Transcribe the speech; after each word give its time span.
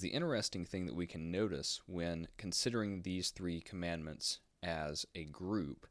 The 0.00 0.08
interesting 0.08 0.64
thing 0.64 0.86
that 0.86 0.94
we 0.96 1.06
can 1.06 1.30
notice 1.30 1.82
when 1.84 2.28
considering 2.38 3.02
these 3.02 3.28
three 3.28 3.60
commandments 3.60 4.38
as 4.62 5.04
a 5.14 5.24
group 5.24 5.86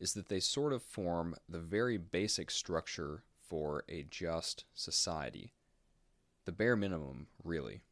is 0.00 0.14
that 0.14 0.28
they 0.28 0.40
sort 0.40 0.72
of 0.72 0.82
form 0.82 1.36
the 1.48 1.60
very 1.60 1.98
basic 1.98 2.50
structure 2.50 3.22
for 3.40 3.84
a 3.88 4.02
just 4.02 4.64
society. 4.74 5.52
The 6.46 6.52
bare 6.52 6.74
minimum, 6.74 7.28
really. 7.44 7.82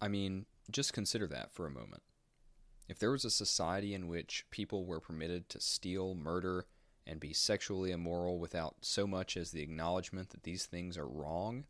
I 0.00 0.08
mean, 0.08 0.46
just 0.72 0.92
consider 0.92 1.28
that 1.28 1.52
for 1.52 1.64
a 1.64 1.70
moment. 1.70 2.02
If 2.88 2.98
there 2.98 3.12
was 3.12 3.24
a 3.24 3.30
society 3.30 3.94
in 3.94 4.08
which 4.08 4.46
people 4.50 4.86
were 4.86 4.98
permitted 4.98 5.48
to 5.50 5.60
steal, 5.60 6.16
murder, 6.16 6.66
and 7.06 7.20
be 7.20 7.32
sexually 7.32 7.92
immoral 7.92 8.40
without 8.40 8.74
so 8.80 9.06
much 9.06 9.36
as 9.36 9.52
the 9.52 9.62
acknowledgement 9.62 10.30
that 10.30 10.42
these 10.42 10.66
things 10.66 10.98
are 10.98 11.06
wrong, 11.06 11.66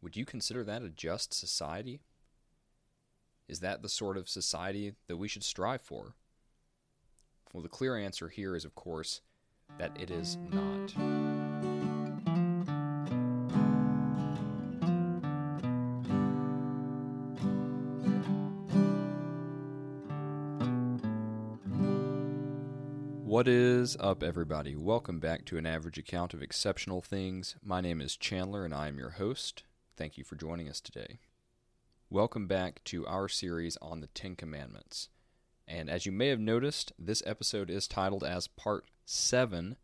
would 0.00 0.16
you 0.16 0.24
consider 0.24 0.64
that 0.64 0.82
a 0.82 0.88
just 0.88 1.34
society? 1.34 2.00
Is 3.48 3.60
that 3.60 3.82
the 3.82 3.88
sort 3.88 4.16
of 4.16 4.28
society 4.28 4.94
that 5.06 5.16
we 5.16 5.28
should 5.28 5.42
strive 5.42 5.80
for? 5.80 6.14
Well, 7.52 7.62
the 7.62 7.68
clear 7.68 7.96
answer 7.96 8.28
here 8.28 8.54
is, 8.54 8.64
of 8.64 8.74
course, 8.74 9.22
that 9.78 9.90
it 10.00 10.10
is 10.10 10.36
not. 10.50 10.94
What 23.24 23.46
is 23.48 23.96
up, 24.00 24.22
everybody? 24.22 24.74
Welcome 24.74 25.20
back 25.20 25.44
to 25.46 25.58
an 25.58 25.66
average 25.66 25.98
account 25.98 26.34
of 26.34 26.42
exceptional 26.42 27.00
things. 27.00 27.56
My 27.62 27.80
name 27.80 28.00
is 28.00 28.16
Chandler, 28.16 28.64
and 28.64 28.74
I 28.74 28.88
am 28.88 28.98
your 28.98 29.10
host. 29.10 29.62
Thank 29.98 30.16
you 30.16 30.22
for 30.22 30.36
joining 30.36 30.68
us 30.68 30.80
today. 30.80 31.18
Welcome 32.08 32.46
back 32.46 32.84
to 32.84 33.04
our 33.08 33.28
series 33.28 33.76
on 33.82 34.00
the 34.00 34.06
Ten 34.06 34.36
Commandments. 34.36 35.08
And 35.66 35.90
as 35.90 36.06
you 36.06 36.12
may 36.12 36.28
have 36.28 36.38
noticed, 36.38 36.92
this 36.96 37.20
episode 37.26 37.68
is 37.68 37.88
titled 37.88 38.22
as 38.22 38.46
Part 38.46 38.84
7, 39.06 39.76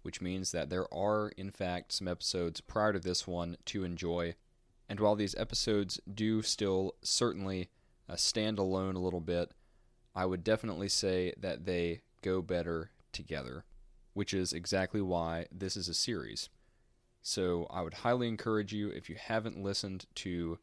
which 0.00 0.22
means 0.22 0.52
that 0.52 0.70
there 0.70 0.92
are, 0.92 1.32
in 1.36 1.50
fact, 1.50 1.92
some 1.92 2.08
episodes 2.08 2.62
prior 2.62 2.94
to 2.94 2.98
this 2.98 3.26
one 3.26 3.58
to 3.66 3.84
enjoy. 3.84 4.36
And 4.88 5.00
while 5.00 5.14
these 5.14 5.34
episodes 5.34 6.00
do 6.12 6.40
still 6.40 6.94
certainly 7.02 7.68
uh, 8.08 8.16
stand 8.16 8.58
alone 8.58 8.96
a 8.96 9.00
little 9.00 9.20
bit, 9.20 9.52
I 10.14 10.24
would 10.24 10.44
definitely 10.44 10.88
say 10.88 11.34
that 11.38 11.66
they 11.66 12.00
go 12.22 12.40
better 12.40 12.92
together, 13.12 13.66
which 14.14 14.32
is 14.32 14.54
exactly 14.54 15.02
why 15.02 15.44
this 15.52 15.76
is 15.76 15.90
a 15.90 15.94
series. 15.94 16.48
So 17.28 17.66
I 17.68 17.82
would 17.82 17.92
highly 17.92 18.26
encourage 18.26 18.72
you, 18.72 18.88
if 18.88 19.10
you 19.10 19.16
haven't 19.20 19.62
listened 19.62 20.06
to 20.14 20.58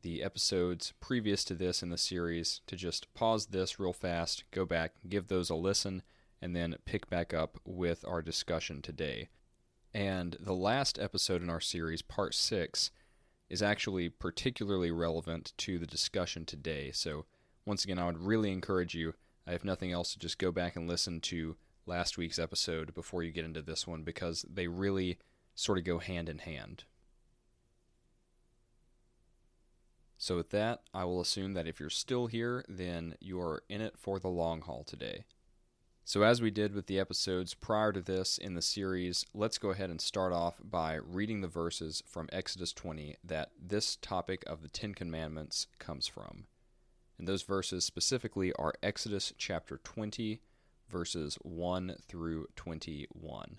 the 0.00 0.22
episodes 0.22 0.94
previous 1.00 1.44
to 1.44 1.54
this 1.54 1.82
in 1.82 1.90
the 1.90 1.98
series, 1.98 2.62
to 2.66 2.76
just 2.76 3.12
pause 3.12 3.48
this 3.48 3.78
real 3.78 3.92
fast, 3.92 4.44
go 4.50 4.64
back, 4.64 4.94
give 5.06 5.28
those 5.28 5.50
a 5.50 5.54
listen, 5.54 6.02
and 6.40 6.56
then 6.56 6.76
pick 6.86 7.10
back 7.10 7.34
up 7.34 7.60
with 7.62 8.06
our 8.08 8.22
discussion 8.22 8.80
today. 8.80 9.28
And 9.92 10.38
the 10.40 10.54
last 10.54 10.98
episode 10.98 11.42
in 11.42 11.50
our 11.50 11.60
series, 11.60 12.00
part 12.00 12.34
six, 12.34 12.90
is 13.50 13.62
actually 13.62 14.08
particularly 14.08 14.90
relevant 14.90 15.52
to 15.58 15.78
the 15.78 15.86
discussion 15.86 16.46
today. 16.46 16.90
So, 16.90 17.26
once 17.66 17.84
again, 17.84 17.98
I 17.98 18.06
would 18.06 18.22
really 18.22 18.50
encourage 18.50 18.94
you 18.94 19.12
if 19.46 19.62
nothing 19.62 19.92
else, 19.92 20.12
to 20.12 20.18
just 20.18 20.38
go 20.38 20.52
back 20.52 20.74
and 20.74 20.88
listen 20.88 21.20
to 21.20 21.56
last 21.86 22.18
week's 22.18 22.38
episode 22.38 22.94
before 22.94 23.22
you 23.22 23.32
get 23.32 23.44
into 23.44 23.62
this 23.62 23.86
one 23.86 24.02
because 24.02 24.44
they 24.48 24.68
really 24.68 25.18
sort 25.58 25.76
of 25.76 25.84
go 25.84 25.98
hand 25.98 26.28
in 26.28 26.38
hand. 26.38 26.84
So, 30.16 30.36
with 30.36 30.50
that, 30.50 30.82
I 30.94 31.04
will 31.04 31.20
assume 31.20 31.54
that 31.54 31.66
if 31.66 31.80
you're 31.80 31.90
still 31.90 32.28
here, 32.28 32.64
then 32.68 33.14
you 33.20 33.40
are 33.40 33.64
in 33.68 33.80
it 33.80 33.96
for 33.96 34.18
the 34.18 34.28
long 34.28 34.60
haul 34.60 34.84
today. 34.84 35.24
So, 36.04 36.22
as 36.22 36.40
we 36.40 36.50
did 36.50 36.74
with 36.74 36.86
the 36.86 37.00
episodes 37.00 37.54
prior 37.54 37.92
to 37.92 38.00
this 38.00 38.38
in 38.38 38.54
the 38.54 38.62
series, 38.62 39.26
let's 39.34 39.58
go 39.58 39.70
ahead 39.70 39.90
and 39.90 40.00
start 40.00 40.32
off 40.32 40.60
by 40.62 40.94
reading 40.94 41.40
the 41.40 41.48
verses 41.48 42.02
from 42.06 42.28
Exodus 42.32 42.72
20 42.72 43.16
that 43.24 43.50
this 43.60 43.96
topic 43.96 44.44
of 44.46 44.62
the 44.62 44.68
Ten 44.68 44.94
Commandments 44.94 45.66
comes 45.80 46.06
from. 46.06 46.46
And 47.18 47.26
those 47.26 47.42
verses 47.42 47.84
specifically 47.84 48.52
are 48.54 48.74
Exodus 48.80 49.32
chapter 49.36 49.78
20, 49.82 50.40
verses 50.88 51.36
1 51.42 51.96
through 52.08 52.46
21. 52.54 53.58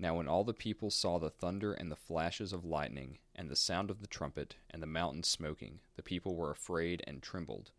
Now, 0.00 0.14
when 0.16 0.28
all 0.28 0.44
the 0.44 0.54
people 0.54 0.90
saw 0.90 1.18
the 1.18 1.28
thunder 1.28 1.74
and 1.74 1.92
the 1.92 1.96
flashes 1.96 2.54
of 2.54 2.64
lightning, 2.64 3.18
and 3.36 3.50
the 3.50 3.54
sound 3.54 3.90
of 3.90 4.00
the 4.00 4.06
trumpet, 4.06 4.56
and 4.70 4.82
the 4.82 4.86
mountain 4.86 5.24
smoking, 5.24 5.80
the 5.96 6.02
people 6.02 6.34
were 6.34 6.50
afraid 6.50 7.04
and 7.06 7.22
trembled. 7.22 7.72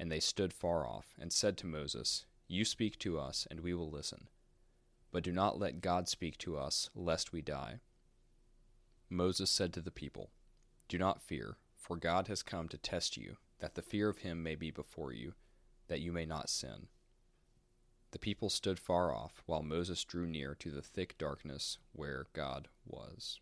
And 0.00 0.10
they 0.10 0.18
stood 0.18 0.54
far 0.54 0.86
off, 0.86 1.08
and 1.20 1.30
said 1.30 1.58
to 1.58 1.66
Moses, 1.66 2.24
You 2.48 2.64
speak 2.64 2.98
to 3.00 3.18
us, 3.18 3.46
and 3.50 3.60
we 3.60 3.74
will 3.74 3.90
listen. 3.90 4.28
But 5.12 5.22
do 5.22 5.32
not 5.32 5.58
let 5.58 5.82
God 5.82 6.08
speak 6.08 6.38
to 6.38 6.56
us, 6.56 6.88
lest 6.94 7.34
we 7.34 7.42
die. 7.42 7.80
Moses 9.10 9.50
said 9.50 9.74
to 9.74 9.82
the 9.82 9.90
people, 9.90 10.30
Do 10.88 10.96
not 10.96 11.20
fear, 11.20 11.58
for 11.76 11.98
God 11.98 12.28
has 12.28 12.42
come 12.42 12.68
to 12.68 12.78
test 12.78 13.18
you, 13.18 13.36
that 13.58 13.74
the 13.74 13.82
fear 13.82 14.08
of 14.08 14.18
him 14.18 14.42
may 14.42 14.54
be 14.54 14.70
before 14.70 15.12
you, 15.12 15.34
that 15.88 16.00
you 16.00 16.10
may 16.10 16.24
not 16.24 16.48
sin. 16.48 16.88
The 18.16 18.20
people 18.20 18.48
stood 18.48 18.78
far 18.78 19.14
off, 19.14 19.42
while 19.44 19.62
Moses 19.62 20.02
drew 20.02 20.26
near 20.26 20.54
to 20.54 20.70
the 20.70 20.80
thick 20.80 21.18
darkness 21.18 21.76
where 21.92 22.28
God 22.32 22.68
was. 22.86 23.40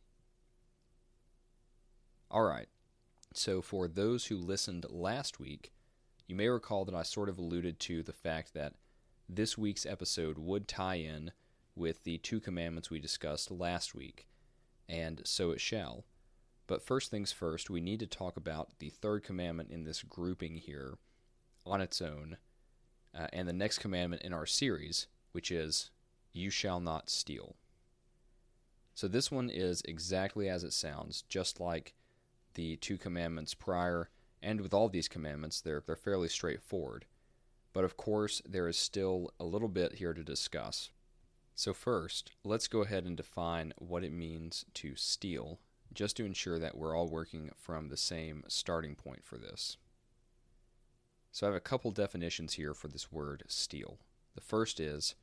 All 2.29 2.43
right, 2.43 2.67
so 3.33 3.63
for 3.63 3.87
those 3.87 4.27
who 4.27 4.37
listened 4.37 4.85
last 4.91 5.39
week 5.39 5.73
you 6.27 6.35
may 6.35 6.49
recall 6.49 6.85
that 6.87 6.95
I 6.97 7.05
sort 7.05 7.29
of 7.29 7.39
alluded 7.39 7.79
to 7.79 8.03
the 8.03 8.13
fact 8.13 8.53
that 8.55 8.73
this 9.29 9.57
week's 9.57 9.87
episode 9.87 10.39
would 10.39 10.67
tie 10.67 10.97
in 10.97 11.31
with 11.77 12.03
the 12.03 12.19
two 12.19 12.41
commandments 12.41 12.91
we 12.91 12.99
discussed 12.99 13.53
last 13.53 13.95
week, 13.95 14.27
and 14.89 15.23
so 15.25 15.53
it 15.53 15.61
shall. 15.61 16.05
But 16.67 16.83
first 16.83 17.13
things 17.13 17.31
first, 17.31 17.71
we 17.71 17.81
need 17.81 18.01
to 18.01 18.09
talk 18.09 18.37
about 18.37 18.81
the 18.81 18.91
third 18.91 19.23
commandment 19.23 19.71
in 19.71 19.85
this 19.85 20.03
grouping 20.03 20.57
here 20.57 20.99
on 21.65 21.81
its 21.81 22.03
own, 22.03 22.39
uh, 23.17 23.29
and 23.33 23.49
the 23.49 23.53
next 23.53 23.79
commandment 23.79 24.23
in 24.23 24.33
our 24.33 24.47
series, 24.47 25.07
which 25.33 25.51
is, 25.51 25.91
You 26.33 26.51
shall 26.51 26.81
not 26.81 27.11
steal. 27.11 27.57
So 28.95 29.09
this 29.09 29.31
one 29.31 29.51
is 29.51 29.83
exactly 29.87 30.49
as 30.49 30.63
it 30.63 30.73
sounds, 30.73 31.23
just 31.23 31.61
like 31.61 31.95
the 32.55 32.77
two 32.77 32.97
commandments 32.97 33.55
prior, 33.55 34.09
and 34.43 34.61
with 34.61 34.73
all 34.73 34.89
these 34.89 35.09
commandments, 35.09 35.61
they're, 35.61 35.83
they're 35.85 35.97
fairly 35.97 36.29
straightforward. 36.29 37.07
But 37.73 37.85
of 37.85 37.97
course, 37.97 38.41
there 38.47 38.69
is 38.69 38.77
still 38.77 39.33
a 39.41 39.45
little 39.45 39.69
bit 39.69 39.95
here 39.95 40.15
to 40.15 40.23
discuss. 40.23 40.91
So, 41.57 41.73
first, 41.73 42.33
let's 42.45 42.69
go 42.69 42.83
ahead 42.83 43.05
and 43.05 43.17
define 43.17 43.73
what 43.79 44.05
it 44.05 44.13
means 44.13 44.65
to 44.75 44.95
steal, 44.97 45.61
just 45.93 46.17
to 46.17 46.25
ensure 46.25 46.59
that 46.59 46.77
we're 46.77 46.97
all 46.97 47.09
working 47.09 47.51
from 47.57 47.89
the 47.89 47.97
same 47.97 48.45
starting 48.49 48.95
point 48.95 49.25
for 49.25 49.39
this. 49.39 49.77
So, 51.35 51.49
I 51.49 51.49
have 51.49 51.57
a 51.57 51.61
couple 51.61 51.91
definitions 51.91 52.53
here 52.53 52.75
for 52.75 52.87
this 52.87 53.11
word 53.11 53.43
steal. 53.49 53.99
The 54.37 54.41
first 54.41 54.79
is 54.79 55.17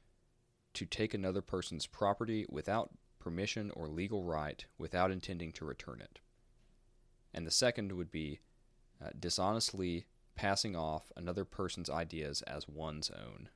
to 0.73 0.85
take 0.85 1.13
another 1.13 1.41
person's 1.41 1.87
property 1.87 2.45
without 2.49 2.89
permission 3.17 3.71
or 3.77 3.87
legal 3.87 4.25
right 4.25 4.65
without 4.77 5.09
intending 5.09 5.53
to 5.53 5.63
return 5.63 6.01
it. 6.01 6.19
And 7.33 7.47
the 7.47 7.51
second 7.51 7.93
would 7.93 8.11
be 8.11 8.41
uh, 9.01 9.11
dishonestly 9.17 10.05
passing 10.35 10.75
off 10.75 11.13
another 11.15 11.45
person's 11.45 11.89
ideas 11.89 12.41
as 12.41 12.67
one's 12.67 13.09
own. 13.09 13.47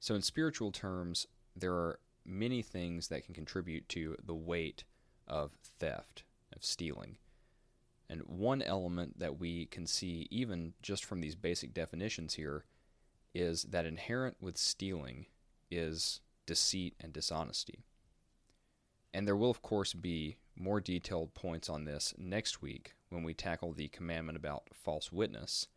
So, 0.00 0.16
in 0.16 0.22
spiritual 0.22 0.72
terms, 0.72 1.28
there 1.54 1.74
are 1.74 2.00
many 2.24 2.62
things 2.62 3.06
that 3.06 3.24
can 3.24 3.32
contribute 3.32 3.88
to 3.90 4.16
the 4.20 4.34
weight 4.34 4.82
of 5.28 5.52
theft, 5.78 6.24
of 6.52 6.64
stealing. 6.64 7.18
And 8.08 8.22
one 8.26 8.62
element 8.62 9.18
that 9.18 9.38
we 9.38 9.66
can 9.66 9.86
see, 9.86 10.26
even 10.30 10.74
just 10.82 11.04
from 11.04 11.20
these 11.20 11.34
basic 11.34 11.72
definitions 11.72 12.34
here, 12.34 12.64
is 13.34 13.64
that 13.64 13.86
inherent 13.86 14.36
with 14.40 14.58
stealing 14.58 15.26
is 15.70 16.20
deceit 16.46 16.94
and 17.00 17.12
dishonesty. 17.12 17.84
And 19.12 19.26
there 19.26 19.36
will, 19.36 19.50
of 19.50 19.62
course, 19.62 19.94
be 19.94 20.36
more 20.56 20.80
detailed 20.80 21.34
points 21.34 21.68
on 21.68 21.84
this 21.84 22.14
next 22.18 22.60
week 22.60 22.94
when 23.08 23.22
we 23.22 23.34
tackle 23.34 23.72
the 23.72 23.88
commandment 23.88 24.36
about 24.36 24.68
false 24.72 25.10
witness. 25.10 25.68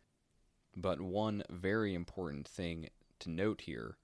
But 0.76 1.00
one 1.00 1.42
very 1.50 1.94
important 1.94 2.46
thing 2.46 2.88
to 3.20 3.30
note 3.30 3.62
here 3.62 3.96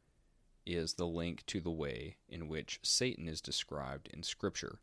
is 0.67 0.94
the 0.94 1.06
link 1.06 1.44
to 1.47 1.61
the 1.61 1.70
way 1.70 2.17
in 2.29 2.49
which 2.49 2.81
Satan 2.82 3.29
is 3.29 3.41
described 3.41 4.09
in 4.12 4.23
Scripture, 4.23 4.79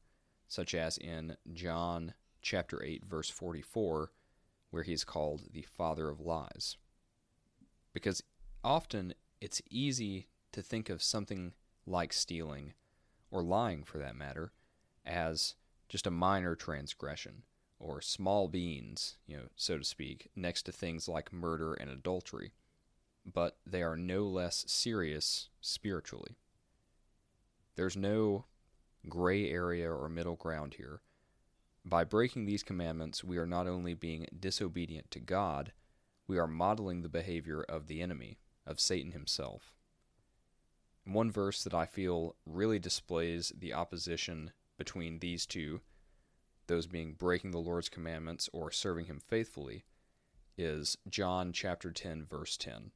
such 0.47 0.75
as 0.75 0.97
in 0.97 1.37
John 1.53 2.13
chapter 2.41 2.83
8 2.83 3.05
verse 3.05 3.29
44 3.29 4.11
where 4.69 4.83
he 4.83 4.93
is 4.93 5.03
called 5.03 5.43
the 5.51 5.63
father 5.63 6.09
of 6.09 6.19
lies. 6.19 6.77
Because 7.93 8.23
often 8.63 9.13
it's 9.41 9.61
easy 9.69 10.27
to 10.53 10.61
think 10.61 10.89
of 10.89 11.03
something 11.03 11.53
like 11.85 12.13
stealing 12.13 12.73
or 13.29 13.43
lying 13.43 13.83
for 13.83 13.97
that 13.97 14.15
matter 14.15 14.53
as 15.05 15.55
just 15.89 16.07
a 16.07 16.11
minor 16.11 16.55
transgression, 16.55 17.43
or 17.77 17.99
small 17.99 18.47
beans, 18.47 19.17
you 19.27 19.35
know, 19.35 19.49
so 19.57 19.77
to 19.77 19.83
speak, 19.83 20.29
next 20.35 20.63
to 20.63 20.71
things 20.71 21.09
like 21.09 21.33
murder 21.33 21.73
and 21.73 21.89
adultery. 21.89 22.53
But 23.25 23.57
they 23.65 23.83
are 23.83 23.97
no 23.97 24.23
less 24.23 24.63
serious 24.67 25.49
spiritually. 25.59 26.37
There's 27.75 27.97
no 27.97 28.45
gray 29.09 29.49
area 29.49 29.91
or 29.91 30.07
middle 30.07 30.35
ground 30.35 30.75
here. 30.75 31.01
By 31.83 32.03
breaking 32.03 32.45
these 32.45 32.63
commandments, 32.63 33.23
we 33.23 33.37
are 33.37 33.47
not 33.47 33.67
only 33.67 33.93
being 33.93 34.27
disobedient 34.37 35.09
to 35.11 35.19
God, 35.19 35.73
we 36.27 36.37
are 36.37 36.47
modeling 36.47 37.01
the 37.01 37.09
behavior 37.09 37.63
of 37.63 37.87
the 37.87 38.01
enemy, 38.01 38.37
of 38.65 38.79
Satan 38.79 39.11
himself. 39.11 39.73
One 41.03 41.31
verse 41.31 41.63
that 41.63 41.73
I 41.73 41.85
feel 41.85 42.35
really 42.45 42.77
displays 42.77 43.51
the 43.57 43.73
opposition 43.73 44.51
between 44.77 45.19
these 45.19 45.45
two, 45.45 45.81
those 46.67 46.85
being 46.85 47.13
breaking 47.13 47.51
the 47.51 47.59
Lord's 47.59 47.89
commandments 47.89 48.49
or 48.53 48.71
serving 48.71 49.05
him 49.05 49.19
faithfully, 49.19 49.83
is 50.57 50.97
John 51.09 51.51
chapter 51.51 51.91
10 51.91 52.25
verse 52.25 52.55
10. 52.57 52.91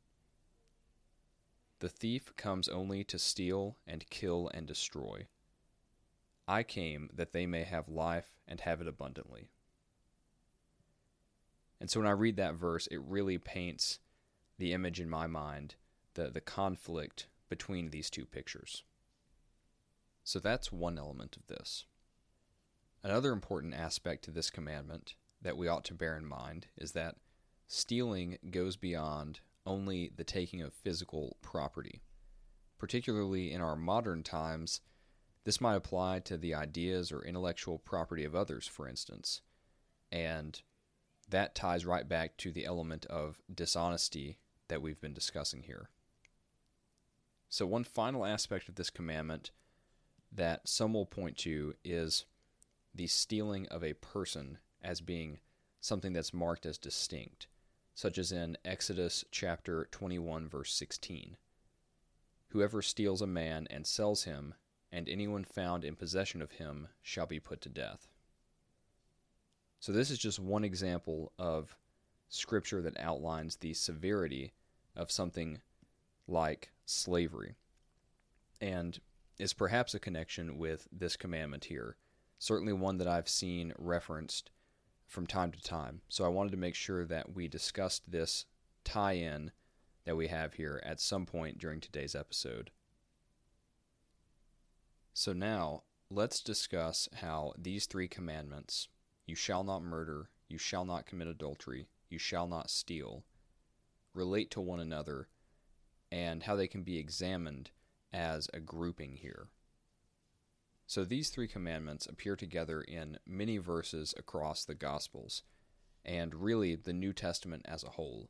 The 1.80 1.90
thief 1.90 2.36
comes 2.36 2.70
only 2.70 3.04
to 3.06 3.20
steal 3.20 3.78
and 3.88 4.10
kill 4.10 4.50
and 4.54 4.68
destroy. 4.68 5.28
I 6.48 6.64
came 6.64 7.10
that 7.14 7.32
they 7.32 7.46
may 7.46 7.64
have 7.64 7.90
life 7.90 8.38
and 8.48 8.62
have 8.62 8.82
it 8.82 8.88
abundantly. 8.88 9.50
And 11.80 11.90
so 11.90 12.00
when 12.00 12.08
I 12.08 12.12
read 12.12 12.38
that 12.38 12.56
verse, 12.56 12.88
it 12.88 13.02
really 13.02 13.38
paints 13.38 14.00
the 14.58 14.74
image 14.74 15.00
in 15.00 15.10
my 15.10 15.28
mind, 15.28 15.76
the, 16.14 16.30
the 16.30 16.42
conflict 16.42 17.28
between 17.50 17.90
these 17.90 18.10
two 18.10 18.26
pictures. 18.26 18.84
So 20.24 20.40
that's 20.40 20.72
one 20.72 20.98
element 20.98 21.38
of 21.38 21.48
this. 21.48 21.86
Another 23.04 23.32
important 23.32 23.76
aspect 23.76 24.24
to 24.26 24.32
this 24.32 24.50
commandment 24.50 25.16
that 25.42 25.58
we 25.58 25.68
ought 25.68 25.86
to 25.86 25.94
bear 25.94 26.18
in 26.18 26.26
mind 26.26 26.68
is 26.78 26.94
that 26.94 27.18
stealing 27.68 28.38
goes 28.50 28.78
beyond 28.78 29.42
only 29.66 30.12
the 30.16 30.24
taking 30.24 30.62
of 30.62 30.74
physical 30.74 31.38
property. 31.42 32.02
Particularly 32.80 33.52
in 33.52 33.62
our 33.62 33.76
modern 33.76 34.24
times, 34.24 34.82
this 35.46 35.62
might 35.62 35.76
apply 35.76 36.20
to 36.20 36.38
the 36.38 36.54
ideas 36.56 37.12
or 37.12 37.24
intellectual 37.24 37.78
property 37.78 38.26
of 38.26 38.36
others, 38.36 38.68
for 38.68 38.88
instance. 38.88 39.42
And 40.12 40.60
that 41.30 41.56
ties 41.56 41.86
right 41.86 42.08
back 42.08 42.36
to 42.38 42.52
the 42.52 42.66
element 42.66 43.06
of 43.06 43.42
dishonesty 43.54 44.40
that 44.68 44.82
we've 44.82 45.00
been 45.00 45.14
discussing 45.14 45.64
here. 45.64 45.90
So, 47.48 47.66
one 47.66 47.84
final 47.84 48.26
aspect 48.26 48.68
of 48.68 48.76
this 48.76 48.90
commandment 48.90 49.52
that 50.32 50.68
some 50.68 50.94
will 50.94 51.06
point 51.06 51.38
to 51.38 51.76
is 51.84 52.26
the 52.94 53.08
stealing 53.08 53.68
of 53.68 53.84
a 53.84 53.94
person 53.94 54.58
as 54.82 55.00
being 55.00 55.40
something 55.80 56.14
that's 56.14 56.34
marked 56.34 56.66
as 56.66 56.78
distinct, 56.78 57.48
such 57.94 58.18
as 58.18 58.32
in 58.32 58.58
Exodus 58.66 59.24
chapter 59.32 59.88
21, 59.92 60.50
verse 60.50 60.74
16. 60.74 61.38
Whoever 62.50 62.82
steals 62.82 63.22
a 63.22 63.28
man 63.28 63.68
and 63.70 63.86
sells 63.86 64.24
him, 64.24 64.56
and 64.92 65.10
anyone 65.10 65.44
found 65.44 65.84
in 65.84 65.96
possession 65.96 66.42
of 66.42 66.54
him, 66.54 66.88
shall 67.02 67.26
be 67.26 67.40
put 67.40 67.62
to 67.62 67.70
death. 67.70 68.08
So, 69.80 69.92
this 69.92 70.10
is 70.10 70.18
just 70.18 70.40
one 70.40 70.64
example 70.64 71.32
of 71.38 71.76
scripture 72.30 72.82
that 72.82 73.00
outlines 73.00 73.58
the 73.58 73.74
severity 73.74 74.54
of 74.96 75.12
something 75.12 75.60
like 76.28 76.72
slavery. 76.86 77.56
And 78.62 79.00
is 79.38 79.54
perhaps 79.54 79.94
a 79.94 80.00
connection 80.00 80.58
with 80.58 80.88
this 80.92 81.16
commandment 81.16 81.66
here. 81.66 81.98
Certainly 82.40 82.74
one 82.74 82.98
that 82.98 83.08
I've 83.08 83.30
seen 83.30 83.74
referenced 83.78 84.52
from 85.08 85.28
time 85.28 85.52
to 85.52 85.62
time. 85.62 86.02
So 86.10 86.26
I 86.26 86.30
wanted 86.30 86.52
to 86.52 86.58
make 86.58 86.76
sure 86.76 87.06
that 87.06 87.36
we 87.36 87.48
discussed 87.48 88.10
this 88.10 88.46
tie 88.84 89.14
in 89.14 89.52
that 90.06 90.16
we 90.16 90.28
have 90.28 90.54
here 90.54 90.82
at 90.86 91.00
some 91.00 91.26
point 91.26 91.58
during 91.58 91.82
today's 91.82 92.16
episode. 92.16 92.72
So 95.18 95.32
now, 95.32 95.84
let's 96.10 96.42
discuss 96.42 97.08
how 97.22 97.54
these 97.58 97.86
three 97.86 98.10
commandments 98.10 98.90
you 99.26 99.34
shall 99.34 99.64
not 99.64 99.82
murder, 99.82 100.30
you 100.50 100.58
shall 100.58 100.84
not 100.84 101.06
commit 101.06 101.30
adultery, 101.30 101.88
you 102.10 102.20
shall 102.20 102.48
not 102.48 102.70
steal 102.70 103.24
relate 104.14 104.52
to 104.52 104.60
one 104.60 104.82
another 104.82 105.30
and 106.12 106.44
how 106.44 106.58
they 106.58 106.68
can 106.68 106.84
be 106.84 106.98
examined 106.98 107.72
as 108.12 108.50
a 108.54 108.60
grouping 108.60 109.16
here. 109.16 109.48
So 110.86 111.06
these 111.06 111.30
three 111.30 111.48
commandments 111.48 112.06
appear 112.06 112.36
together 112.36 112.82
in 112.82 113.18
many 113.26 113.58
verses 113.58 114.14
across 114.18 114.66
the 114.66 114.76
Gospels, 114.76 115.44
and 116.04 116.36
really 116.36 116.76
the 116.76 116.94
New 116.94 117.14
Testament 117.14 117.66
as 117.66 117.86
a 117.86 117.92
whole, 117.92 118.30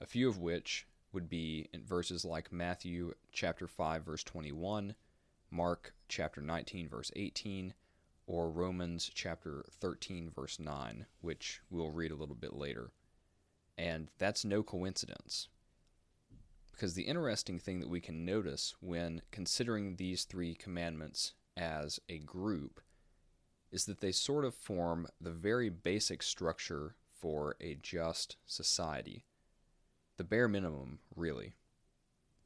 a 0.00 0.06
few 0.06 0.28
of 0.28 0.38
which 0.38 0.88
would 1.12 1.28
be 1.28 1.68
in 1.72 1.84
verses 1.84 2.24
like 2.24 2.52
Matthew 2.52 3.14
chapter 3.30 3.68
5 3.68 4.04
verse 4.04 4.24
21, 4.24 4.96
Mark 5.50 5.94
chapter 6.08 6.40
19 6.40 6.88
verse 6.88 7.10
18, 7.16 7.74
or 8.26 8.50
Romans 8.50 9.10
chapter 9.14 9.64
13 9.80 10.30
verse 10.34 10.58
9, 10.58 11.06
which 11.20 11.60
we'll 11.70 11.90
read 11.90 12.10
a 12.10 12.16
little 12.16 12.34
bit 12.34 12.54
later. 12.54 12.90
And 13.76 14.08
that's 14.18 14.44
no 14.44 14.62
coincidence. 14.62 15.48
Because 16.72 16.94
the 16.94 17.02
interesting 17.02 17.58
thing 17.58 17.80
that 17.80 17.88
we 17.88 18.00
can 18.00 18.24
notice 18.24 18.74
when 18.80 19.22
considering 19.30 19.96
these 19.96 20.24
three 20.24 20.54
commandments 20.54 21.34
as 21.56 21.98
a 22.08 22.18
group 22.18 22.80
is 23.70 23.84
that 23.86 24.00
they 24.00 24.12
sort 24.12 24.44
of 24.44 24.54
form 24.54 25.08
the 25.20 25.30
very 25.30 25.68
basic 25.68 26.22
structure 26.22 26.94
for 27.20 27.56
a 27.60 27.74
just 27.82 28.36
society. 28.46 29.24
The 30.16 30.24
bare 30.24 30.48
minimum, 30.48 31.00
really. 31.14 31.54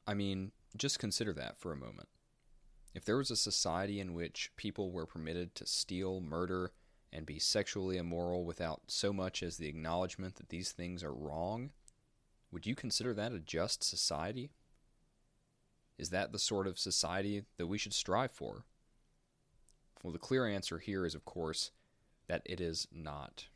I 0.06 0.14
mean, 0.14 0.52
just 0.76 0.98
consider 0.98 1.32
that 1.34 1.58
for 1.58 1.72
a 1.72 1.76
moment. 1.76 2.08
If 2.94 3.04
there 3.04 3.16
was 3.16 3.30
a 3.30 3.36
society 3.36 4.00
in 4.00 4.14
which 4.14 4.50
people 4.56 4.90
were 4.90 5.06
permitted 5.06 5.54
to 5.54 5.66
steal, 5.66 6.20
murder, 6.20 6.72
and 7.12 7.26
be 7.26 7.38
sexually 7.38 7.96
immoral 7.96 8.44
without 8.44 8.82
so 8.86 9.12
much 9.12 9.42
as 9.42 9.56
the 9.56 9.68
acknowledgement 9.68 10.36
that 10.36 10.48
these 10.48 10.72
things 10.72 11.02
are 11.02 11.12
wrong, 11.12 11.70
would 12.50 12.66
you 12.66 12.74
consider 12.74 13.14
that 13.14 13.32
a 13.32 13.38
just 13.38 13.82
society? 13.82 14.50
Is 15.98 16.10
that 16.10 16.32
the 16.32 16.38
sort 16.38 16.66
of 16.66 16.78
society 16.78 17.44
that 17.56 17.66
we 17.66 17.78
should 17.78 17.94
strive 17.94 18.32
for? 18.32 18.64
Well, 20.02 20.12
the 20.12 20.18
clear 20.18 20.46
answer 20.46 20.78
here 20.78 21.06
is, 21.06 21.14
of 21.14 21.24
course, 21.24 21.70
that 22.28 22.42
it 22.44 22.60
is 22.60 22.88
not. 22.92 23.46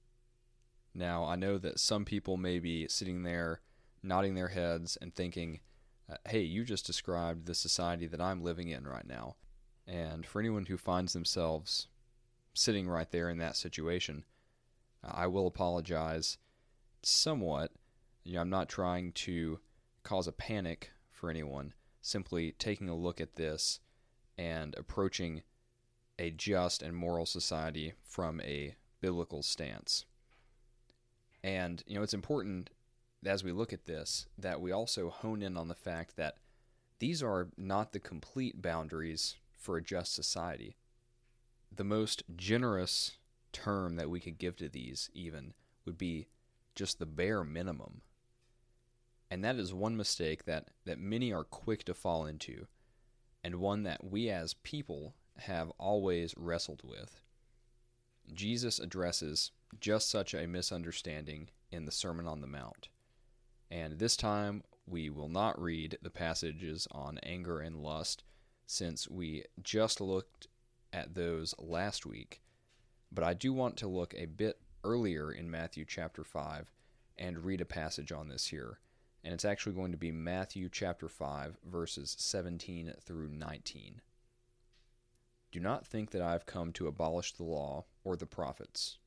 Now, 0.95 1.25
I 1.25 1.37
know 1.37 1.59
that 1.59 1.81
some 1.81 2.05
people 2.05 2.37
may 2.37 2.59
be 2.59 2.89
sitting 2.89 3.23
there 3.23 3.61
nodding 4.03 4.35
their 4.35 4.49
heads 4.49 4.97
and 4.97 5.15
thinking, 5.15 5.61
uh, 6.11 6.17
hey, 6.29 6.41
you 6.41 6.65
just 6.65 6.87
described 6.87 7.47
the 7.47 7.55
society 7.55 8.07
that 8.07 8.21
I'm 8.21 8.43
living 8.43 8.69
in 8.69 8.87
right 8.87 9.07
now. 9.07 9.37
And 9.87 10.27
for 10.27 10.41
anyone 10.41 10.67
who 10.67 10.77
finds 10.77 11.13
themselves 11.13 11.89
sitting 12.55 12.89
right 12.89 13.11
there 13.11 13.29
in 13.29 13.39
that 13.39 13.57
situation, 13.57 14.25
uh, 15.05 15.13
I 15.15 15.27
will 15.27 15.47
apologize 15.47 16.39
somewhat. 17.03 17.73
You 18.25 18.35
know, 18.35 18.41
I'm 18.41 18.51
not 18.51 18.69
trying 18.69 19.13
to 19.13 19.61
cause 20.03 20.27
a 20.27 20.33
panic 20.33 20.91
for 21.11 21.31
anyone, 21.31 21.75
simply 22.01 22.53
taking 22.53 22.89
a 22.89 22.97
look 22.97 23.21
at 23.21 23.37
this 23.37 23.81
and 24.39 24.75
approaching 24.77 25.43
a 26.19 26.31
just 26.31 26.83
and 26.83 26.97
moral 26.97 27.27
society 27.27 27.95
from 28.03 28.41
a 28.41 28.75
biblical 29.01 29.43
stance. 29.43 30.05
And, 31.45 31.83
you 31.87 31.97
know, 31.97 32.03
it's 32.03 32.15
important 32.15 32.71
as 33.25 33.43
we 33.43 33.53
look 33.53 33.73
at 33.73 33.87
this 33.87 34.27
that 34.39 34.61
we 34.61 34.73
also 34.73 35.11
hone 35.11 35.43
in 35.43 35.57
on 35.57 35.69
the 35.69 35.75
fact 35.75 36.17
that 36.17 36.37
these 36.99 37.23
are 37.23 37.49
not 37.57 37.93
the 37.93 38.01
complete 38.01 38.63
boundaries 38.63 39.37
for 39.59 39.77
a 39.77 39.83
just 39.83 40.15
society. 40.15 40.77
The 41.75 41.85
most 41.85 42.23
generous 42.35 43.19
term 43.53 43.97
that 43.97 44.11
we 44.11 44.21
could 44.21 44.39
give 44.39 44.57
to 44.57 44.69
these, 44.69 45.11
even, 45.13 45.55
would 45.85 45.99
be 45.99 46.29
just 46.75 46.99
the 46.99 47.07
bare 47.07 47.45
minimum. 47.45 48.03
And 49.31 49.45
that 49.45 49.57
is 49.57 49.75
one 49.75 49.97
mistake 49.97 50.45
that, 50.45 50.69
that 50.85 50.99
many 50.99 51.33
are 51.33 51.45
quick 51.45 51.85
to 51.85 51.95
fall 51.95 52.27
into, 52.27 52.67
and 53.43 53.57
one 53.57 53.83
that 53.83 54.05
we 54.05 54.31
as 54.31 54.55
people 54.55 55.15
have 55.39 55.71
always 55.79 56.35
wrestled 56.37 56.83
with. 56.85 57.21
Jesus 58.33 58.79
addresses 58.79 59.51
just 59.81 60.09
such 60.11 60.35
a 60.35 60.47
misunderstanding 60.47 61.49
in 61.71 61.85
the 61.85 61.93
Sermon 61.93 62.27
on 62.27 62.41
the 62.41 62.47
Mount. 62.47 62.89
And 63.71 63.99
this 63.99 64.17
time 64.17 64.63
we 64.87 65.11
will 65.11 65.29
not 65.29 65.61
read 65.61 65.99
the 66.01 66.11
passages 66.11 66.87
on 66.93 67.19
anger 67.23 67.61
and 67.61 67.83
lust, 67.83 68.23
since 68.67 69.09
we 69.09 69.45
just 69.63 70.01
looked 70.01 70.47
at 70.93 71.15
those 71.15 71.55
last 71.59 72.07
week. 72.07 72.41
But 73.13 73.25
I 73.25 73.35
do 73.35 73.53
want 73.53 73.77
to 73.79 73.89
look 73.89 74.15
a 74.15 74.27
bit 74.27 74.61
earlier 74.85 75.33
in 75.33 75.51
Matthew 75.51 75.85
chapter 75.85 76.23
5 76.23 76.73
and 77.19 77.45
read 77.45 77.61
a 77.61 77.65
passage 77.65 78.13
on 78.13 78.29
this 78.29 78.47
here. 78.49 78.79
And 79.25 79.35
it's 79.35 79.45
actually 79.45 79.75
going 79.75 79.91
to 79.91 79.99
be 79.99 80.13
Matthew 80.13 80.69
chapter 80.71 81.09
5, 81.09 81.59
verses 81.65 82.15
17 82.19 82.93
through 83.01 83.31
19. 83.31 84.01
Do 85.51 85.61
not 85.61 85.87
think 85.87 86.11
that 86.11 86.23
I 86.23 86.33
have 86.33 86.47
come 86.47 86.73
to 86.75 86.87
abolish 86.87 87.33
the 87.33 87.45
law 87.45 87.87
or 88.05 88.17
the 88.17 88.27
prophets. 88.27 88.99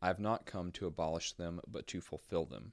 I 0.00 0.06
have 0.06 0.20
not 0.20 0.46
come 0.46 0.70
to 0.72 0.86
abolish 0.86 1.32
them, 1.32 1.60
but 1.66 1.86
to 1.88 2.00
fulfill 2.00 2.44
them. 2.44 2.72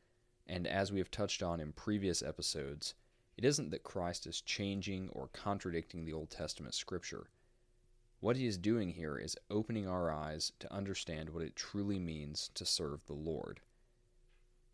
and 0.47 0.67
as 0.67 0.91
we 0.91 0.99
have 0.99 1.11
touched 1.11 1.43
on 1.43 1.59
in 1.59 1.71
previous 1.71 2.21
episodes, 2.21 2.93
it 3.37 3.45
isn't 3.45 3.71
that 3.71 3.83
Christ 3.83 4.27
is 4.27 4.41
changing 4.41 5.09
or 5.09 5.29
contradicting 5.33 6.05
the 6.05 6.13
Old 6.13 6.29
Testament 6.29 6.73
scripture. 6.73 7.27
What 8.19 8.37
he 8.37 8.45
is 8.45 8.57
doing 8.57 8.91
here 8.91 9.17
is 9.17 9.37
opening 9.49 9.87
our 9.87 10.11
eyes 10.11 10.51
to 10.59 10.71
understand 10.71 11.29
what 11.29 11.43
it 11.43 11.55
truly 11.55 11.97
means 11.97 12.51
to 12.53 12.65
serve 12.65 13.05
the 13.05 13.13
Lord. 13.13 13.61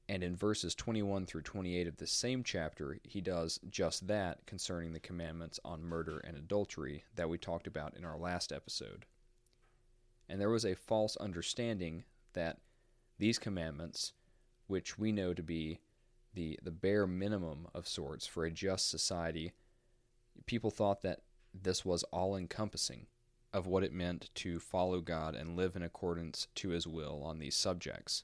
And 0.09 0.23
in 0.23 0.35
verses 0.35 0.73
21 0.73 1.25
through 1.25 1.41
28 1.41 1.87
of 1.87 1.97
the 1.97 2.07
same 2.07 2.43
chapter, 2.43 2.97
he 3.03 3.21
does 3.21 3.59
just 3.69 4.07
that 4.07 4.45
concerning 4.45 4.93
the 4.93 4.99
commandments 4.99 5.59
on 5.65 5.83
murder 5.83 6.19
and 6.19 6.37
adultery 6.37 7.03
that 7.15 7.29
we 7.29 7.37
talked 7.37 7.67
about 7.67 7.95
in 7.95 8.05
our 8.05 8.17
last 8.17 8.51
episode. 8.51 9.05
And 10.29 10.39
there 10.39 10.49
was 10.49 10.65
a 10.65 10.75
false 10.75 11.17
understanding 11.17 12.03
that 12.33 12.59
these 13.17 13.39
commandments, 13.39 14.13
which 14.67 14.97
we 14.97 15.11
know 15.11 15.33
to 15.33 15.43
be 15.43 15.79
the, 16.33 16.59
the 16.61 16.71
bare 16.71 17.07
minimum 17.07 17.67
of 17.73 17.87
sorts 17.87 18.27
for 18.27 18.45
a 18.45 18.51
just 18.51 18.89
society, 18.89 19.53
people 20.45 20.69
thought 20.69 21.01
that 21.01 21.21
this 21.53 21.83
was 21.83 22.03
all 22.03 22.35
encompassing 22.35 23.07
of 23.53 23.65
what 23.65 23.83
it 23.83 23.93
meant 23.93 24.29
to 24.35 24.59
follow 24.59 25.01
God 25.01 25.35
and 25.35 25.55
live 25.55 25.75
in 25.75 25.81
accordance 25.81 26.47
to 26.55 26.69
his 26.69 26.85
will 26.85 27.23
on 27.23 27.39
these 27.39 27.55
subjects. 27.55 28.23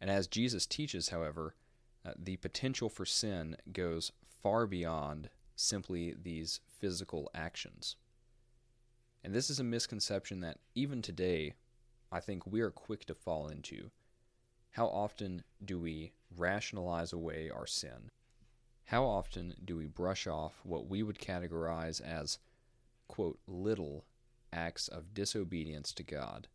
And 0.00 0.10
as 0.10 0.26
Jesus 0.26 0.66
teaches, 0.66 1.08
however, 1.08 1.54
uh, 2.04 2.12
the 2.16 2.36
potential 2.36 2.88
for 2.88 3.04
sin 3.04 3.56
goes 3.72 4.12
far 4.42 4.66
beyond 4.66 5.30
simply 5.56 6.14
these 6.22 6.60
physical 6.68 7.30
actions. 7.34 7.96
And 9.24 9.34
this 9.34 9.50
is 9.50 9.58
a 9.58 9.64
misconception 9.64 10.40
that 10.40 10.58
even 10.74 11.02
today, 11.02 11.54
I 12.12 12.20
think 12.20 12.46
we 12.46 12.60
are 12.60 12.70
quick 12.70 13.06
to 13.06 13.14
fall 13.14 13.48
into. 13.48 13.90
How 14.72 14.86
often 14.86 15.42
do 15.64 15.78
we 15.78 16.12
rationalize 16.36 17.12
away 17.12 17.50
our 17.50 17.66
sin? 17.66 18.10
How 18.86 19.04
often 19.04 19.54
do 19.64 19.76
we 19.76 19.86
brush 19.86 20.26
off 20.26 20.60
what 20.62 20.86
we 20.86 21.02
would 21.02 21.18
categorize 21.18 22.00
as, 22.00 22.38
quote, 23.08 23.38
little 23.46 24.04
acts 24.52 24.86
of 24.88 25.14
disobedience 25.14 25.92
to 25.92 26.02
God, 26.02 26.48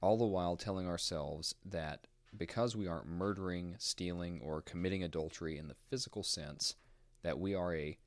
all 0.00 0.16
the 0.16 0.24
while 0.24 0.56
telling 0.56 0.86
ourselves 0.88 1.54
that 1.64 2.06
because 2.36 2.76
we 2.76 2.86
aren't 2.86 3.06
murdering, 3.06 3.76
stealing, 3.78 4.40
or 4.42 4.62
committing 4.62 5.02
adultery 5.02 5.58
in 5.58 5.68
the 5.68 5.76
physical 5.90 6.22
sense, 6.22 6.74
that 7.22 7.38
we 7.38 7.54
are 7.54 7.74
a, 7.74 7.98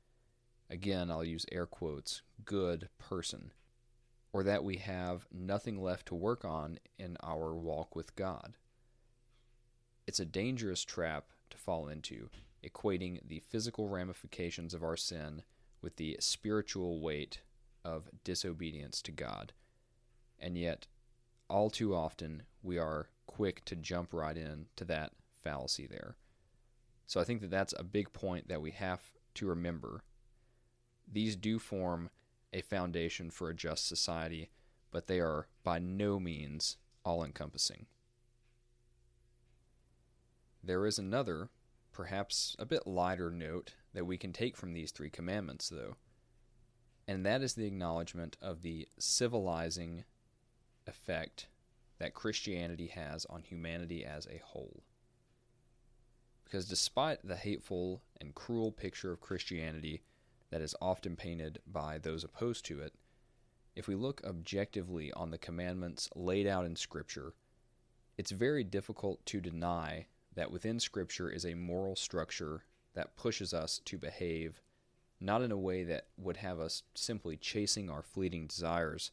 again, 0.68 1.10
I'll 1.10 1.24
use 1.24 1.46
air 1.50 1.66
quotes, 1.66 2.22
good 2.44 2.88
person, 2.98 3.52
or 4.32 4.42
that 4.44 4.64
we 4.64 4.76
have 4.76 5.26
nothing 5.32 5.80
left 5.82 6.06
to 6.06 6.14
work 6.14 6.44
on 6.44 6.78
in 6.98 7.16
our 7.22 7.54
walk 7.54 7.96
with 7.96 8.14
God. 8.14 8.54
It's 10.10 10.18
a 10.18 10.24
dangerous 10.24 10.84
trap 10.84 11.26
to 11.50 11.56
fall 11.56 11.86
into, 11.86 12.30
equating 12.64 13.20
the 13.28 13.38
physical 13.38 13.88
ramifications 13.88 14.74
of 14.74 14.82
our 14.82 14.96
sin 14.96 15.44
with 15.82 15.94
the 15.98 16.16
spiritual 16.18 17.00
weight 17.00 17.42
of 17.84 18.10
disobedience 18.24 19.02
to 19.02 19.12
God. 19.12 19.52
And 20.40 20.58
yet, 20.58 20.88
all 21.48 21.70
too 21.70 21.94
often, 21.94 22.42
we 22.60 22.76
are 22.76 23.10
quick 23.28 23.64
to 23.66 23.76
jump 23.76 24.12
right 24.12 24.36
in 24.36 24.66
to 24.74 24.84
that 24.86 25.12
fallacy 25.44 25.86
there. 25.86 26.16
So 27.06 27.20
I 27.20 27.24
think 27.24 27.40
that 27.42 27.52
that's 27.52 27.74
a 27.78 27.84
big 27.84 28.12
point 28.12 28.48
that 28.48 28.60
we 28.60 28.72
have 28.72 29.12
to 29.34 29.46
remember. 29.46 30.02
These 31.06 31.36
do 31.36 31.60
form 31.60 32.10
a 32.52 32.62
foundation 32.62 33.30
for 33.30 33.48
a 33.48 33.54
just 33.54 33.86
society, 33.86 34.50
but 34.90 35.06
they 35.06 35.20
are 35.20 35.46
by 35.62 35.78
no 35.78 36.18
means 36.18 36.78
all 37.04 37.22
encompassing. 37.22 37.86
There 40.62 40.86
is 40.86 40.98
another, 40.98 41.48
perhaps 41.92 42.54
a 42.58 42.66
bit 42.66 42.86
lighter 42.86 43.30
note 43.30 43.74
that 43.94 44.06
we 44.06 44.18
can 44.18 44.32
take 44.32 44.56
from 44.56 44.72
these 44.72 44.90
three 44.90 45.10
commandments, 45.10 45.68
though, 45.68 45.96
and 47.08 47.24
that 47.24 47.42
is 47.42 47.54
the 47.54 47.66
acknowledgement 47.66 48.36
of 48.40 48.62
the 48.62 48.86
civilizing 48.98 50.04
effect 50.86 51.48
that 51.98 52.14
Christianity 52.14 52.88
has 52.88 53.26
on 53.26 53.42
humanity 53.42 54.04
as 54.04 54.26
a 54.26 54.40
whole. 54.44 54.82
Because 56.44 56.66
despite 56.66 57.26
the 57.26 57.36
hateful 57.36 58.02
and 58.20 58.34
cruel 58.34 58.72
picture 58.72 59.12
of 59.12 59.20
Christianity 59.20 60.02
that 60.50 60.60
is 60.60 60.74
often 60.80 61.16
painted 61.16 61.60
by 61.66 61.98
those 61.98 62.24
opposed 62.24 62.64
to 62.66 62.80
it, 62.80 62.94
if 63.76 63.86
we 63.86 63.94
look 63.94 64.20
objectively 64.24 65.12
on 65.12 65.30
the 65.30 65.38
commandments 65.38 66.08
laid 66.14 66.46
out 66.46 66.66
in 66.66 66.74
Scripture, 66.76 67.34
it's 68.18 68.30
very 68.30 68.64
difficult 68.64 69.24
to 69.26 69.40
deny 69.40 70.06
that 70.40 70.50
within 70.50 70.80
Scripture 70.80 71.28
is 71.28 71.44
a 71.44 71.52
moral 71.52 71.94
structure 71.94 72.64
that 72.94 73.14
pushes 73.14 73.52
us 73.52 73.78
to 73.84 73.98
behave 73.98 74.62
not 75.20 75.42
in 75.42 75.52
a 75.52 75.58
way 75.58 75.84
that 75.84 76.06
would 76.16 76.38
have 76.38 76.58
us 76.58 76.82
simply 76.94 77.36
chasing 77.36 77.90
our 77.90 78.00
fleeting 78.00 78.46
desires, 78.46 79.10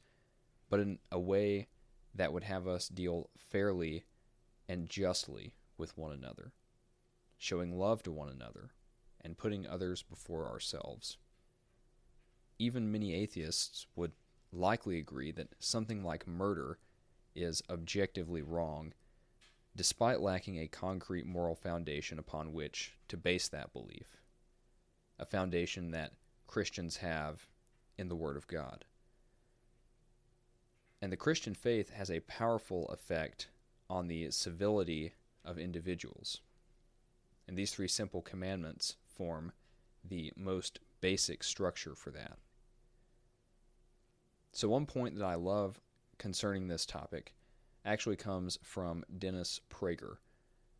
but 0.69 0.79
in 0.79 0.99
a 1.11 1.19
way 1.19 1.67
that 2.15 2.31
would 2.31 2.45
have 2.45 2.65
us 2.65 2.87
deal 2.87 3.29
fairly 3.37 4.05
and 4.69 4.87
justly 4.87 5.53
with 5.77 5.97
one 5.97 6.13
another, 6.13 6.53
showing 7.37 7.77
love 7.77 8.01
to 8.01 8.09
one 8.09 8.29
another, 8.29 8.69
and 9.19 9.37
putting 9.37 9.67
others 9.67 10.01
before 10.01 10.47
ourselves. 10.47 11.17
Even 12.57 12.89
many 12.89 13.13
atheists 13.13 13.85
would 13.97 14.13
likely 14.53 14.97
agree 14.97 15.33
that 15.33 15.49
something 15.59 16.05
like 16.05 16.25
murder 16.25 16.79
is 17.35 17.61
objectively 17.69 18.41
wrong, 18.41 18.93
despite 19.77 20.19
lacking 20.19 20.57
a 20.57 20.67
concrete 20.67 21.25
moral 21.25 21.55
foundation 21.55 22.17
upon 22.17 22.51
which 22.51 22.95
to 23.07 23.15
base 23.15 23.47
that 23.47 23.71
belief 23.71 24.17
a 25.19 25.25
foundation 25.25 25.91
that 25.91 26.13
Christians 26.45 26.97
have 26.97 27.47
in 27.97 28.07
the 28.07 28.15
Word 28.15 28.37
of 28.37 28.47
God. 28.47 28.85
And 31.01 31.11
the 31.11 31.17
Christian 31.17 31.55
faith 31.55 31.89
has 31.89 32.11
a 32.11 32.19
powerful 32.21 32.87
effect 32.89 33.47
on 33.89 34.07
the 34.07 34.29
civility 34.31 35.13
of 35.43 35.57
individuals. 35.57 36.41
And 37.47 37.57
these 37.57 37.71
three 37.71 37.87
simple 37.87 38.21
commandments 38.21 38.97
form 39.05 39.53
the 40.07 40.31
most 40.35 40.79
basic 41.01 41.43
structure 41.43 41.95
for 41.95 42.11
that. 42.11 42.37
So, 44.51 44.69
one 44.69 44.85
point 44.85 45.17
that 45.17 45.25
I 45.25 45.35
love 45.35 45.79
concerning 46.17 46.67
this 46.67 46.85
topic 46.85 47.33
actually 47.87 48.17
comes 48.17 48.59
from 48.61 49.03
Dennis 49.17 49.61
Prager. 49.69 50.17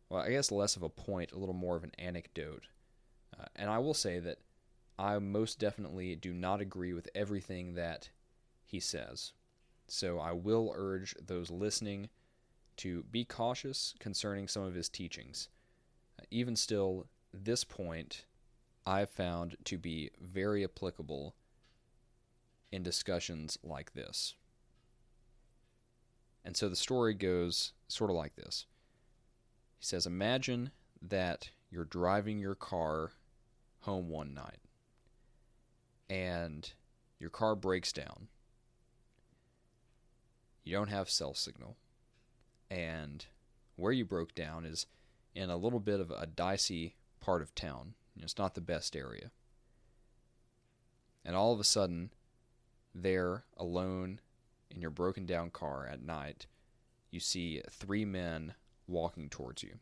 Well, 0.08 0.22
I 0.22 0.30
guess 0.30 0.52
less 0.52 0.76
of 0.76 0.82
a 0.82 0.88
point, 0.88 1.32
a 1.32 1.38
little 1.38 1.54
more 1.54 1.76
of 1.76 1.84
an 1.84 1.92
anecdote 1.98 2.66
uh, 3.38 3.44
and 3.56 3.70
I 3.70 3.78
will 3.78 3.94
say 3.94 4.18
that 4.18 4.38
I 4.98 5.18
most 5.18 5.58
definitely 5.58 6.16
do 6.16 6.32
not 6.32 6.60
agree 6.60 6.92
with 6.92 7.08
everything 7.14 7.74
that 7.74 8.10
he 8.64 8.80
says. 8.80 9.32
So 9.86 10.18
I 10.18 10.32
will 10.32 10.72
urge 10.74 11.14
those 11.24 11.50
listening 11.50 12.08
to 12.78 13.04
be 13.04 13.24
cautious 13.24 13.94
concerning 13.98 14.48
some 14.48 14.62
of 14.62 14.74
his 14.74 14.88
teachings. 14.88 15.48
Uh, 16.20 16.24
even 16.30 16.56
still, 16.56 17.06
this 17.32 17.64
point 17.64 18.24
I've 18.86 19.10
found 19.10 19.56
to 19.64 19.78
be 19.78 20.10
very 20.20 20.64
applicable 20.64 21.34
in 22.72 22.82
discussions 22.82 23.58
like 23.62 23.94
this. 23.94 24.34
And 26.48 26.56
so 26.56 26.70
the 26.70 26.76
story 26.76 27.12
goes 27.12 27.74
sort 27.88 28.08
of 28.08 28.16
like 28.16 28.34
this. 28.34 28.64
He 29.78 29.84
says, 29.84 30.06
Imagine 30.06 30.70
that 31.02 31.50
you're 31.70 31.84
driving 31.84 32.38
your 32.38 32.54
car 32.54 33.12
home 33.80 34.08
one 34.08 34.32
night 34.32 34.60
and 36.08 36.72
your 37.18 37.28
car 37.28 37.54
breaks 37.54 37.92
down. 37.92 38.28
You 40.64 40.74
don't 40.74 40.88
have 40.88 41.10
cell 41.10 41.34
signal. 41.34 41.76
And 42.70 43.26
where 43.76 43.92
you 43.92 44.06
broke 44.06 44.34
down 44.34 44.64
is 44.64 44.86
in 45.34 45.50
a 45.50 45.56
little 45.58 45.80
bit 45.80 46.00
of 46.00 46.10
a 46.10 46.24
dicey 46.24 46.96
part 47.20 47.42
of 47.42 47.54
town. 47.54 47.92
It's 48.16 48.38
not 48.38 48.54
the 48.54 48.62
best 48.62 48.96
area. 48.96 49.32
And 51.26 51.36
all 51.36 51.52
of 51.52 51.60
a 51.60 51.64
sudden, 51.64 52.08
there, 52.94 53.44
alone 53.58 54.20
in 54.70 54.80
your 54.80 54.90
broken 54.90 55.26
down 55.26 55.50
car 55.50 55.86
at 55.86 56.02
night, 56.02 56.46
you 57.10 57.20
see 57.20 57.62
three 57.70 58.04
men 58.04 58.54
walking 58.86 59.28
towards 59.28 59.62
you. 59.62 59.78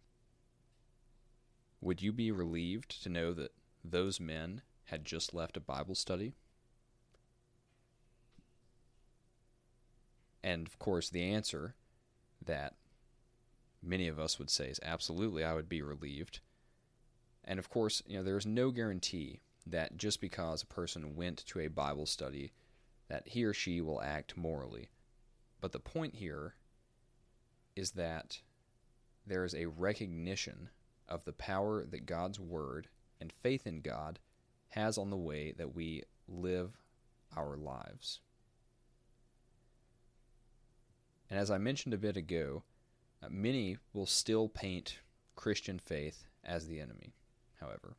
Would 1.81 2.03
you 2.03 2.12
be 2.12 2.31
relieved 2.31 3.03
to 3.03 3.09
know 3.09 3.33
that 3.35 3.53
those 3.85 4.18
men 4.18 4.62
had 4.87 5.05
just 5.05 5.35
left 5.35 5.57
a 5.57 5.61
Bible 5.61 5.94
study? 5.94 6.35
And 10.42 10.66
of 10.66 10.79
course, 10.79 11.11
the 11.11 11.22
answer 11.22 11.75
that 12.44 12.75
many 13.83 14.09
of 14.09 14.18
us 14.18 14.38
would 14.38 14.51
say 14.51 14.68
is 14.68 14.81
absolutely, 14.83 15.44
I 15.44 15.55
would 15.55 15.68
be 15.68 15.83
relieved. 15.83 16.40
And 17.44 17.59
of 17.59 17.68
course, 17.68 18.03
you 18.07 18.16
know, 18.16 18.22
there's 18.22 18.46
no 18.46 18.70
guarantee 18.70 19.40
that 19.66 19.96
just 19.96 20.20
because 20.20 20.62
a 20.62 20.66
person 20.66 21.16
went 21.16 21.44
to 21.46 21.61
a 21.61 21.68
Bible 21.68 22.07
study, 22.07 22.53
that 23.09 23.29
he 23.29 23.45
or 23.45 23.55
she 23.55 23.81
will 23.81 24.03
act 24.03 24.37
morally. 24.37 24.88
But 25.61 25.73
the 25.73 25.81
point 25.81 26.16
here 26.16 26.55
is 27.75 27.92
that 27.92 28.40
there 29.27 29.45
is 29.45 29.55
a 29.55 29.66
recognition 29.66 30.71
of 31.09 31.25
the 31.25 31.33
power 31.33 31.85
that 31.85 32.07
God's 32.07 32.40
Word 32.40 32.88
and 33.21 33.33
faith 33.33 33.66
in 33.66 33.81
God 33.81 34.19
has 34.71 34.99
on 34.99 35.11
the 35.11 35.16
way 35.16 35.53
that 35.53 35.75
we 35.75 36.03
live 36.29 36.79
our 37.37 37.57
lives. 37.57 38.21
And 41.31 41.38
as 41.38 41.51
I 41.51 41.59
mentioned 41.59 41.95
a 41.95 41.99
bit 41.99 42.16
ago, 42.16 42.62
uh, 43.23 43.29
many 43.31 43.79
will 43.92 44.07
still 44.07 44.49
paint 44.49 44.99
Christian 45.35 45.79
faith 45.79 46.25
as 46.45 46.66
the 46.66 46.81
enemy, 46.81 47.14
however. 47.61 47.97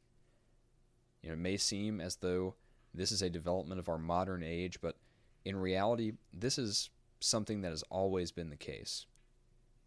You 1.22 1.30
know, 1.30 1.34
it 1.34 1.40
may 1.40 1.58
seem 1.58 2.00
as 2.00 2.18
though 2.18 2.56
this 2.98 3.12
is 3.12 3.22
a 3.22 3.30
development 3.30 3.80
of 3.80 3.90
our 3.90 3.98
modern 3.98 4.44
age, 4.44 4.82
but 4.82 4.98
in 5.46 5.56
reality, 5.56 6.14
this 6.34 6.58
is 6.58 6.90
something 7.20 7.62
that 7.62 7.70
has 7.70 7.84
always 7.84 8.32
been 8.32 8.50
the 8.50 8.56
case. 8.56 9.06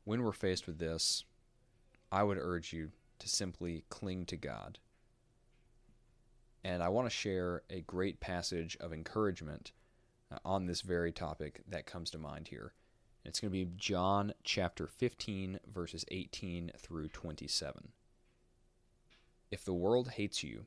When 0.05 0.23
we're 0.23 0.33
faced 0.33 0.67
with 0.67 0.79
this, 0.79 1.25
I 2.13 2.23
would 2.23 2.39
urge 2.39 2.73
you 2.73 2.91
to 3.19 3.29
simply 3.29 3.85
cling 3.89 4.27
to 4.27 4.37
God. 4.37 4.79
And 6.63 6.83
I 6.83 6.89
want 6.89 7.07
to 7.07 7.15
share 7.15 7.63
a 7.69 7.81
great 7.81 8.21
passage 8.21 8.77
of 8.81 8.93
encouragement 8.93 9.73
uh, 10.31 10.39
on 10.45 10.67
this 10.67 10.83
very 10.83 11.13
topic 11.13 11.63
that 11.69 11.87
comes 11.87 12.11
to 12.11 12.19
mind 12.19 12.49
here. 12.49 12.75
It's 13.25 13.41
going 13.41 13.51
to 13.51 13.67
be 13.67 13.71
John 13.77 14.33
chapter 14.45 14.87
15, 14.87 15.61
verses 15.67 16.05
18 16.09 16.73
through 16.79 17.09
27. 17.09 17.89
If 19.51 19.65
the 19.65 19.75
world 19.75 20.11
hates 20.11 20.43
you, 20.43 20.67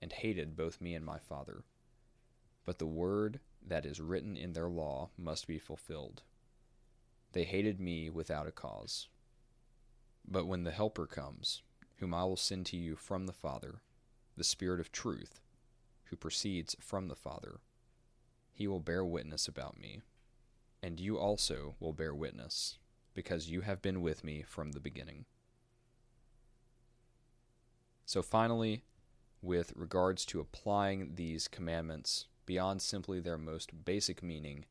and 0.00 0.12
hated 0.12 0.56
both 0.56 0.80
me 0.80 0.94
and 0.94 1.04
my 1.04 1.18
Father. 1.18 1.64
But 2.64 2.78
the 2.78 2.86
word 2.86 3.40
that 3.66 3.86
is 3.86 4.00
written 4.00 4.36
in 4.36 4.52
their 4.52 4.68
law 4.68 5.10
must 5.16 5.46
be 5.46 5.58
fulfilled. 5.58 6.22
They 7.32 7.44
hated 7.44 7.80
me 7.80 8.10
without 8.10 8.46
a 8.46 8.52
cause. 8.52 9.08
But 10.26 10.46
when 10.46 10.64
the 10.64 10.70
Helper 10.70 11.06
comes, 11.06 11.62
whom 11.98 12.12
I 12.14 12.24
will 12.24 12.36
send 12.36 12.66
to 12.66 12.76
you 12.76 12.96
from 12.96 13.26
the 13.26 13.32
Father, 13.32 13.82
the 14.36 14.44
Spirit 14.44 14.80
of 14.80 14.92
truth, 14.92 15.40
who 16.04 16.16
proceeds 16.16 16.76
from 16.80 17.08
the 17.08 17.14
Father, 17.14 17.60
he 18.52 18.66
will 18.66 18.80
bear 18.80 19.04
witness 19.04 19.48
about 19.48 19.78
me. 19.78 20.00
And 20.82 21.00
you 21.00 21.18
also 21.18 21.74
will 21.80 21.92
bear 21.92 22.14
witness, 22.14 22.78
because 23.14 23.50
you 23.50 23.62
have 23.62 23.82
been 23.82 24.02
with 24.02 24.22
me 24.24 24.44
from 24.46 24.72
the 24.72 24.80
beginning. 24.80 25.24
So, 28.04 28.22
finally, 28.22 28.84
with 29.42 29.72
regards 29.76 30.24
to 30.26 30.40
applying 30.40 31.14
these 31.14 31.48
commandments 31.48 32.26
beyond 32.46 32.80
simply 32.80 33.20
their 33.20 33.38
most 33.38 33.84
basic 33.84 34.22
meaning, 34.22 34.64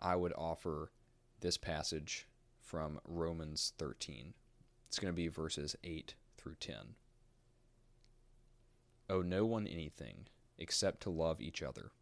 I 0.00 0.16
would 0.16 0.32
offer 0.36 0.90
this 1.40 1.56
passage 1.56 2.28
from 2.60 3.00
Romans 3.04 3.72
13. 3.78 4.34
It's 4.88 4.98
going 4.98 5.12
to 5.12 5.16
be 5.16 5.28
verses 5.28 5.76
8 5.82 6.14
through 6.36 6.56
10. 6.60 6.94
Owe 9.10 9.22
no 9.22 9.44
one 9.44 9.66
anything 9.66 10.26
except 10.58 11.02
to 11.02 11.10
love 11.10 11.40
each 11.40 11.62
other. 11.62 11.92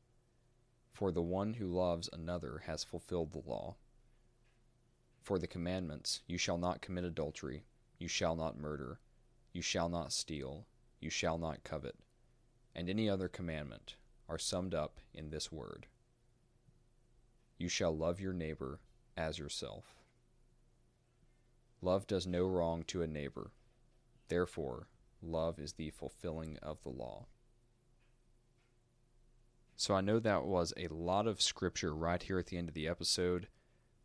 For 0.93 1.11
the 1.11 1.23
one 1.23 1.55
who 1.55 1.67
loves 1.67 2.09
another 2.13 2.63
has 2.67 2.85
fulfilled 2.85 3.33
the 3.33 3.49
law. 3.49 3.77
For 5.23 5.39
the 5.39 5.47
commandments, 5.47 6.21
you 6.27 6.39
shall 6.39 6.59
not 6.59 6.83
commit 6.83 7.05
adultery, 7.05 7.65
you 7.99 8.09
shall 8.09 8.37
not 8.37 8.59
murder, 8.59 9.01
you 9.53 9.63
shall 9.63 9.89
not 9.89 10.13
steal, 10.13 10.67
you 11.01 11.11
shall 11.11 11.39
not 11.39 11.65
covet, 11.65 11.97
and 12.75 12.89
any 12.89 13.09
other 13.09 13.29
commandment 13.29 13.97
are 14.29 14.39
summed 14.39 14.75
up 14.75 15.01
in 15.13 15.31
this 15.31 15.51
word 15.51 15.87
You 17.59 17.69
shall 17.69 17.97
love 17.97 18.21
your 18.21 18.33
neighbor 18.33 18.81
as 19.17 19.39
yourself. 19.39 19.97
Love 21.83 22.07
does 22.07 22.27
no 22.27 22.47
wrong 22.47 22.85
to 22.85 23.03
a 23.03 23.07
neighbor. 23.07 23.53
Therefore, 24.29 24.89
love 25.23 25.59
is 25.59 25.73
the 25.73 25.91
fulfilling 25.91 26.59
of 26.63 26.83
the 26.83 26.91
law. 26.91 27.27
So 29.77 29.95
I 29.95 30.03
know 30.03 30.19
that 30.19 30.45
was 30.45 30.75
a 30.77 30.89
lot 30.89 31.27
of 31.27 31.41
scripture 31.41 31.95
right 31.95 32.23
here 32.23 32.39
at 32.39 32.47
the 32.47 32.59
end 32.59 32.69
of 32.69 32.75
the 32.75 32.87
episode, 32.87 33.49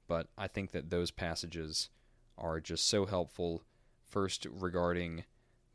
but 0.08 0.28
I 0.38 0.48
think 0.48 0.72
that 0.72 0.90
those 0.90 1.12
passages 1.12 1.90
are 2.38 2.62
just 2.62 2.88
so 2.88 3.06
helpful. 3.06 3.64
First, 4.10 4.48
regarding 4.50 5.26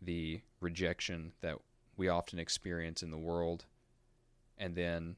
the 0.00 0.40
rejection 0.60 1.32
that 1.40 1.58
we 1.96 2.08
often 2.08 2.38
experience 2.38 3.02
in 3.02 3.10
the 3.10 3.18
world, 3.18 3.66
and 4.56 4.74
then 4.74 5.16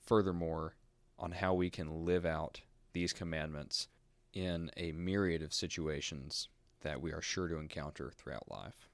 furthermore, 0.00 0.74
on 1.18 1.32
how 1.32 1.54
we 1.54 1.70
can 1.70 2.04
live 2.04 2.24
out 2.24 2.60
these 2.92 3.12
commandments 3.12 3.88
in 4.32 4.70
a 4.76 4.92
myriad 4.92 5.42
of 5.42 5.52
situations 5.52 6.48
that 6.82 7.00
we 7.00 7.12
are 7.12 7.20
sure 7.20 7.48
to 7.48 7.56
encounter 7.56 8.10
throughout 8.14 8.50
life. 8.50 8.88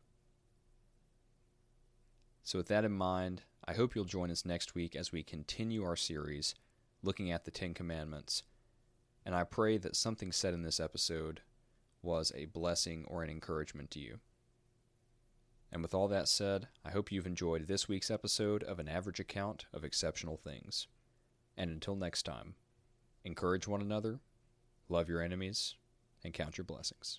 So, 2.42 2.58
with 2.58 2.68
that 2.68 2.84
in 2.84 2.92
mind, 2.92 3.42
I 3.66 3.74
hope 3.74 3.94
you'll 3.94 4.04
join 4.04 4.30
us 4.30 4.44
next 4.44 4.74
week 4.74 4.94
as 4.94 5.12
we 5.12 5.22
continue 5.22 5.84
our 5.84 5.96
series 5.96 6.54
looking 7.02 7.30
at 7.30 7.44
the 7.44 7.50
Ten 7.50 7.74
Commandments. 7.74 8.42
And 9.24 9.34
I 9.34 9.44
pray 9.44 9.78
that 9.78 9.96
something 9.96 10.32
said 10.32 10.52
in 10.52 10.62
this 10.62 10.80
episode 10.80 11.40
was 12.02 12.32
a 12.34 12.44
blessing 12.46 13.04
or 13.08 13.22
an 13.22 13.30
encouragement 13.30 13.90
to 13.92 14.00
you. 14.00 14.18
And 15.74 15.82
with 15.82 15.92
all 15.92 16.06
that 16.06 16.28
said, 16.28 16.68
I 16.84 16.92
hope 16.92 17.10
you've 17.10 17.26
enjoyed 17.26 17.66
this 17.66 17.88
week's 17.88 18.08
episode 18.08 18.62
of 18.62 18.78
An 18.78 18.88
Average 18.88 19.18
Account 19.18 19.66
of 19.74 19.82
Exceptional 19.82 20.36
Things. 20.36 20.86
And 21.56 21.68
until 21.68 21.96
next 21.96 22.22
time, 22.22 22.54
encourage 23.24 23.66
one 23.66 23.80
another, 23.80 24.20
love 24.88 25.08
your 25.08 25.20
enemies, 25.20 25.74
and 26.22 26.32
count 26.32 26.58
your 26.58 26.64
blessings. 26.64 27.18